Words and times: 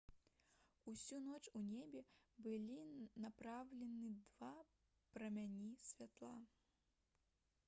усю 0.91 1.19
ноч 1.25 1.41
у 1.59 1.61
неба 1.73 2.01
былі 2.47 2.79
напраўлены 3.27 4.11
два 4.31 4.51
прамяні 5.13 5.71
святла 5.93 6.35